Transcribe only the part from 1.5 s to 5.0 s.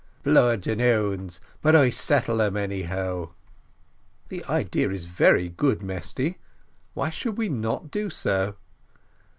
but I settle um, anyhow." "The idea